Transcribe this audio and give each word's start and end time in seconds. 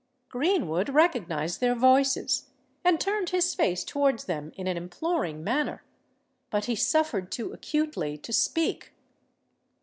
Greenwood 0.29 0.89
recognised 0.89 1.59
their 1.59 1.75
voices, 1.75 2.47
and 2.83 2.99
turned 2.99 3.29
his 3.29 3.53
face 3.53 3.83
towards 3.83 4.23
them 4.25 4.51
in 4.55 4.65
an 4.65 4.75
imploring 4.75 5.43
manner: 5.43 5.83
but 6.49 6.65
he 6.65 6.75
suffered 6.75 7.31
too 7.31 7.53
acutely 7.53 8.17
to 8.17 8.33
speak. 8.33 8.93